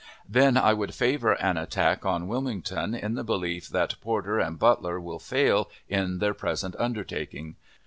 Then 0.27 0.57
I 0.57 0.73
would 0.73 0.95
favor 0.95 1.33
an 1.33 1.57
attack 1.57 2.07
on 2.07 2.27
Wilmington, 2.27 2.95
in 2.95 3.13
the 3.13 3.23
belief 3.23 3.67
that 3.67 4.01
Porter 4.01 4.39
and 4.39 4.57
Butler 4.57 4.99
will 4.99 5.19
fail 5.19 5.69
in 5.87 6.17
their 6.17 6.33
present 6.33 6.75
undertaking. 6.79 7.55